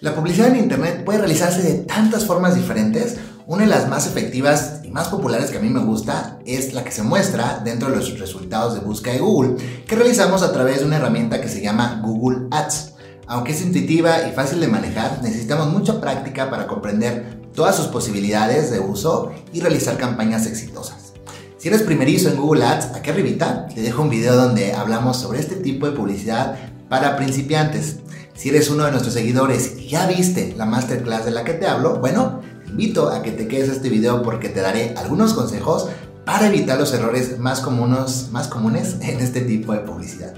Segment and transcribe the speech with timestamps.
[0.00, 3.18] La publicidad en Internet puede realizarse de tantas formas diferentes.
[3.46, 6.84] Una de las más efectivas y más populares que a mí me gusta es la
[6.84, 10.80] que se muestra dentro de los resultados de búsqueda de Google, que realizamos a través
[10.80, 12.94] de una herramienta que se llama Google Ads.
[13.26, 18.70] Aunque es intuitiva y fácil de manejar, necesitamos mucha práctica para comprender todas sus posibilidades
[18.70, 21.12] de uso y realizar campañas exitosas.
[21.58, 25.40] Si eres primerizo en Google Ads, aquí arribita te dejo un video donde hablamos sobre
[25.40, 26.56] este tipo de publicidad
[26.88, 27.96] para principiantes.
[28.40, 31.66] Si eres uno de nuestros seguidores y ya viste la masterclass de la que te
[31.66, 35.90] hablo, bueno, te invito a que te quedes este video porque te daré algunos consejos
[36.24, 40.32] para evitar los errores más comunes, más comunes en este tipo de publicidad.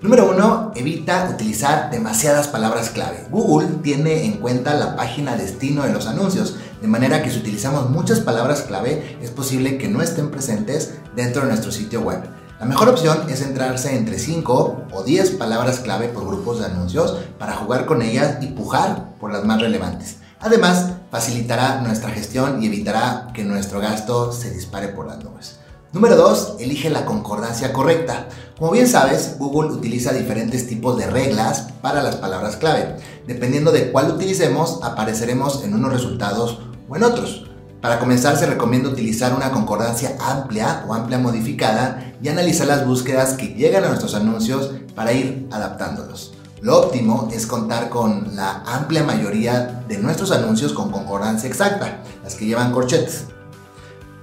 [0.00, 0.74] Número 1.
[0.76, 3.24] Evita utilizar demasiadas palabras clave.
[3.28, 7.90] Google tiene en cuenta la página destino de los anuncios, de manera que si utilizamos
[7.90, 12.20] muchas palabras clave es posible que no estén presentes dentro de nuestro sitio web.
[12.64, 17.14] La mejor opción es centrarse entre 5 o 10 palabras clave por grupos de anuncios
[17.38, 20.16] para jugar con ellas y pujar por las más relevantes.
[20.40, 25.58] Además, facilitará nuestra gestión y evitará que nuestro gasto se dispare por las nubes.
[25.92, 26.56] Número 2.
[26.58, 28.28] Elige la concordancia correcta.
[28.58, 32.96] Como bien sabes, Google utiliza diferentes tipos de reglas para las palabras clave.
[33.26, 37.44] Dependiendo de cuál utilicemos, apareceremos en unos resultados o en otros.
[37.84, 43.34] Para comenzar se recomienda utilizar una concordancia amplia o amplia modificada y analizar las búsquedas
[43.34, 46.32] que llegan a nuestros anuncios para ir adaptándolos.
[46.62, 52.36] Lo óptimo es contar con la amplia mayoría de nuestros anuncios con concordancia exacta, las
[52.36, 53.26] que llevan corchetes.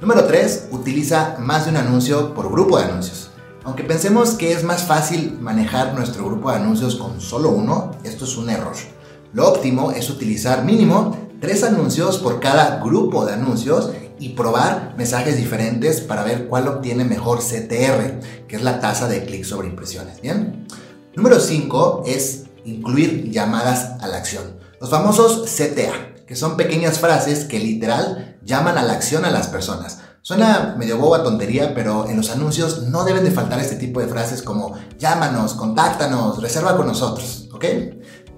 [0.00, 0.68] Número 3.
[0.70, 3.28] Utiliza más de un anuncio por grupo de anuncios.
[3.64, 8.24] Aunque pensemos que es más fácil manejar nuestro grupo de anuncios con solo uno, esto
[8.24, 8.72] es un error.
[9.34, 15.36] Lo óptimo es utilizar mínimo tres anuncios por cada grupo de anuncios y probar mensajes
[15.36, 20.20] diferentes para ver cuál obtiene mejor CTR, que es la tasa de clic sobre impresiones.
[20.20, 20.66] Bien.
[21.16, 24.58] Número 5 es incluir llamadas a la acción.
[24.80, 29.48] Los famosos CTA, que son pequeñas frases que literal llaman a la acción a las
[29.48, 29.98] personas.
[30.22, 34.06] Suena medio boba tontería, pero en los anuncios no deben de faltar este tipo de
[34.06, 37.64] frases como llámanos, contáctanos, reserva con nosotros, ¿ok?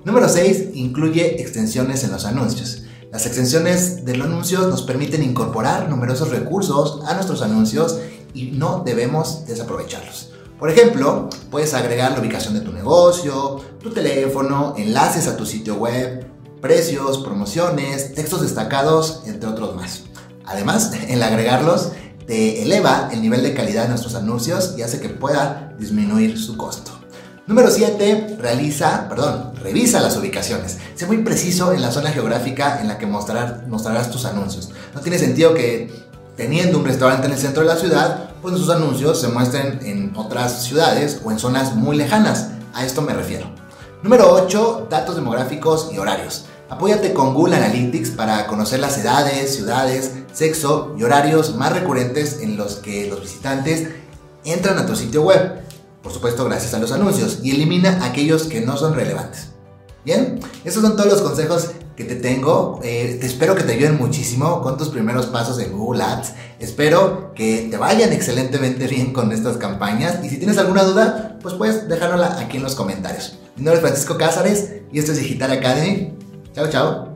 [0.05, 0.71] Número 6.
[0.75, 2.85] Incluye extensiones en los anuncios.
[3.13, 7.99] Las extensiones de los anuncios nos permiten incorporar numerosos recursos a nuestros anuncios
[8.33, 10.31] y no debemos desaprovecharlos.
[10.59, 15.75] Por ejemplo, puedes agregar la ubicación de tu negocio, tu teléfono, enlaces a tu sitio
[15.75, 16.27] web,
[16.63, 20.05] precios, promociones, textos destacados, entre otros más.
[20.47, 21.91] Además, el agregarlos
[22.27, 26.57] te eleva el nivel de calidad de nuestros anuncios y hace que pueda disminuir su
[26.57, 27.02] costo.
[27.49, 28.37] Número 7.
[28.39, 30.79] Realiza, perdón, revisa las ubicaciones.
[30.95, 34.71] Sé muy preciso en la zona geográfica en la que mostrarás tus anuncios.
[34.95, 35.91] No tiene sentido que
[36.37, 40.13] teniendo un restaurante en el centro de la ciudad, pues sus anuncios se muestren en
[40.17, 42.51] otras ciudades o en zonas muy lejanas.
[42.75, 43.47] A esto me refiero.
[44.05, 44.87] Número 8.
[44.89, 46.45] Datos demográficos y horarios.
[46.71, 52.57] Apóyate con Google Analytics para conocer las edades, ciudades, sexo y horarios más recurrentes en
[52.57, 53.89] los que los visitantes
[54.45, 55.63] entran a tu sitio web
[56.03, 59.49] por supuesto gracias a los anuncios, y elimina aquellos que no son relevantes.
[60.05, 62.81] Bien, esos son todos los consejos que te tengo.
[62.83, 66.33] Eh, te espero que te ayuden muchísimo con tus primeros pasos en Google Ads.
[66.59, 70.19] Espero que te vayan excelentemente bien con estas campañas.
[70.25, 73.39] Y si tienes alguna duda, pues puedes dejárnosla aquí en los comentarios.
[73.57, 76.15] Mi nombre es Francisco Cázares y esto es Digital Academy.
[76.55, 77.12] Chao, chao.